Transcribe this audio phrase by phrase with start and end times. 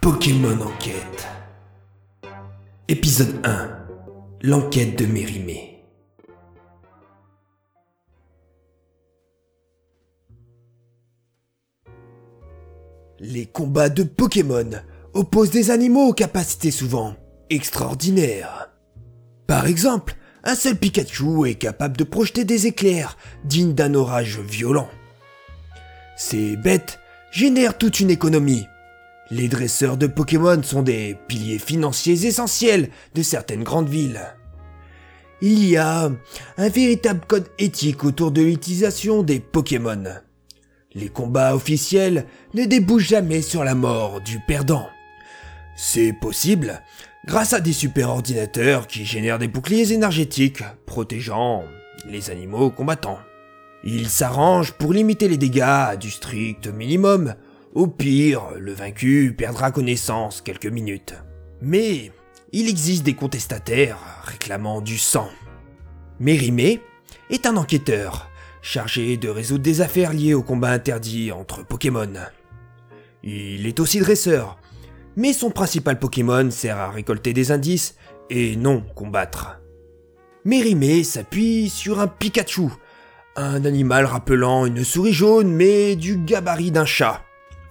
[0.00, 1.28] Pokémon Enquête.
[2.88, 3.70] Épisode 1.
[4.42, 5.84] L'enquête de Mérimée.
[13.20, 14.70] Les combats de Pokémon
[15.14, 17.14] opposent des animaux aux capacités souvent
[17.50, 18.70] extraordinaires.
[19.46, 24.88] Par exemple, un seul Pikachu est capable de projeter des éclairs dignes d'un orage violent.
[26.16, 26.98] Ces bêtes
[27.30, 28.66] génèrent toute une économie.
[29.32, 34.20] Les dresseurs de Pokémon sont des piliers financiers essentiels de certaines grandes villes.
[35.40, 36.10] Il y a
[36.58, 40.04] un véritable code éthique autour de l'utilisation des Pokémon.
[40.92, 44.86] Les combats officiels ne débouchent jamais sur la mort du perdant.
[45.76, 46.82] C'est possible
[47.26, 51.64] grâce à des super ordinateurs qui génèrent des boucliers énergétiques protégeant
[52.06, 53.20] les animaux combattants.
[53.82, 57.34] Ils s'arrangent pour limiter les dégâts à du strict minimum.
[57.74, 61.14] Au pire, le vaincu perdra connaissance quelques minutes.
[61.62, 62.12] Mais
[62.52, 65.30] il existe des contestataires réclamant du sang.
[66.20, 66.80] Mérimée
[67.30, 72.12] est un enquêteur chargé de résoudre des affaires liées au combat interdit entre Pokémon.
[73.22, 74.58] Il est aussi dresseur,
[75.16, 77.96] mais son principal Pokémon sert à récolter des indices
[78.28, 79.62] et non combattre.
[80.44, 82.68] Mérimée s'appuie sur un Pikachu,
[83.34, 87.22] un animal rappelant une souris jaune mais du gabarit d'un chat,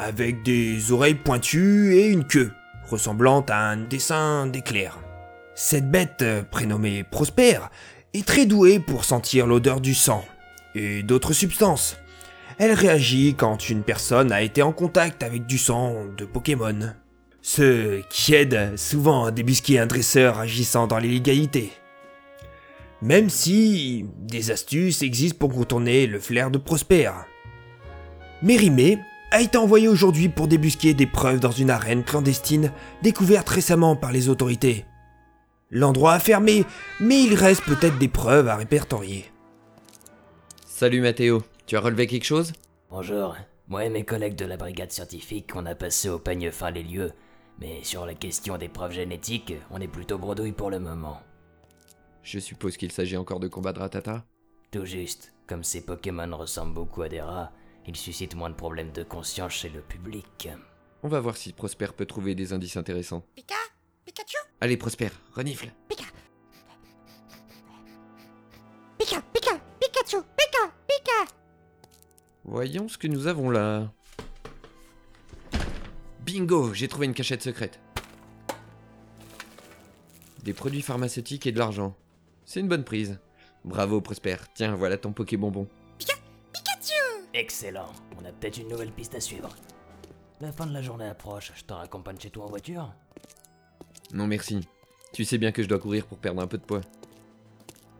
[0.00, 2.52] avec des oreilles pointues et une queue,
[2.88, 4.98] ressemblant à un dessin d'éclair.
[5.54, 7.58] Cette bête, prénommée Prosper,
[8.14, 10.24] est très douée pour sentir l'odeur du sang
[10.74, 11.98] et d'autres substances.
[12.58, 16.94] Elle réagit quand une personne a été en contact avec du sang de Pokémon.
[17.42, 21.72] Ce qui aide souvent à débusquer un dresseur agissant dans l'illégalité.
[23.02, 27.10] Même si des astuces existent pour contourner le flair de Prosper.
[28.42, 28.98] Mérimée
[29.30, 34.12] a été envoyé aujourd'hui pour débusquer des preuves dans une arène clandestine découverte récemment par
[34.12, 34.84] les autorités.
[35.70, 36.64] L'endroit a fermé,
[36.98, 39.26] mais il reste peut-être des preuves à répertorier.
[40.66, 42.52] Salut Mathéo, tu as relevé quelque chose?
[42.90, 43.36] Bonjour,
[43.68, 46.82] moi et mes collègues de la brigade scientifique, on a passé au peigne fin les
[46.82, 47.12] lieux,
[47.60, 51.20] mais sur la question des preuves génétiques, on est plutôt bredouille pour le moment.
[52.22, 54.24] Je suppose qu'il s'agit encore de combat de ratata
[54.72, 57.52] Tout juste, comme ces Pokémon ressemblent beaucoup à des rats,
[57.86, 60.48] ils suscitent moins de problèmes de conscience chez le public.
[61.02, 63.24] On va voir si Prosper peut trouver des indices intéressants.
[63.34, 63.54] Pika?
[64.04, 66.04] Pikachu Allez Prosper, renifle Pika
[68.98, 71.32] Pika Pika Pikachu Pika Pika
[72.44, 73.90] Voyons ce que nous avons là.
[76.20, 77.80] Bingo, j'ai trouvé une cachette secrète.
[80.42, 81.96] Des produits pharmaceutiques et de l'argent.
[82.44, 83.18] C'est une bonne prise.
[83.64, 85.68] Bravo Prosper, tiens, voilà ton Pokébonbon.
[87.32, 89.50] Excellent, on a peut-être une nouvelle piste à suivre.
[90.40, 92.92] La fin de la journée approche, je te raccompagne chez toi en voiture
[94.12, 94.66] Non merci.
[95.12, 96.80] Tu sais bien que je dois courir pour perdre un peu de poids.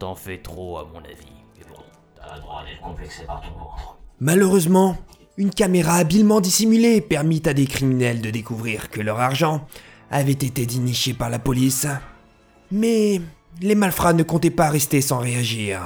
[0.00, 1.82] T'en fais trop à mon avis, mais bon,
[2.16, 3.96] t'as le droit d'être complexé par ton ventre.
[4.18, 4.96] Malheureusement,
[5.36, 9.66] une caméra habilement dissimulée permit à des criminels de découvrir que leur argent
[10.10, 11.86] avait été déniché par la police.
[12.72, 13.20] Mais
[13.60, 15.80] les malfrats ne comptaient pas rester sans réagir.